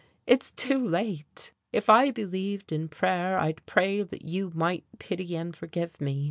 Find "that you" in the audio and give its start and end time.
4.01-4.51